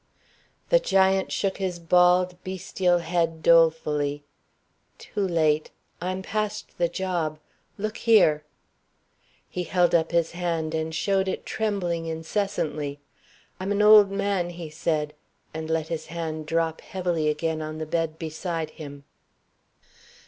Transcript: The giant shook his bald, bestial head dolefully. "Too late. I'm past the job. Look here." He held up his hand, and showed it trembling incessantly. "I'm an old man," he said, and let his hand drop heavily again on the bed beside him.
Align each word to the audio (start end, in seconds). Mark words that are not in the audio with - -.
The 0.69 0.79
giant 0.79 1.31
shook 1.31 1.57
his 1.57 1.77
bald, 1.77 2.43
bestial 2.43 3.03
head 3.05 3.43
dolefully. 3.43 4.23
"Too 4.97 5.27
late. 5.27 5.69
I'm 6.01 6.23
past 6.23 6.75
the 6.79 6.87
job. 6.89 7.37
Look 7.77 7.97
here." 7.97 8.43
He 9.47 9.61
held 9.61 9.93
up 9.93 10.09
his 10.11 10.31
hand, 10.31 10.73
and 10.73 10.95
showed 10.95 11.27
it 11.27 11.45
trembling 11.45 12.07
incessantly. 12.07 12.99
"I'm 13.59 13.71
an 13.71 13.83
old 13.83 14.09
man," 14.09 14.49
he 14.49 14.71
said, 14.71 15.13
and 15.53 15.69
let 15.69 15.89
his 15.89 16.07
hand 16.07 16.47
drop 16.47 16.81
heavily 16.81 17.27
again 17.29 17.61
on 17.61 17.77
the 17.77 17.85
bed 17.85 18.17
beside 18.17 18.71
him. 18.71 19.03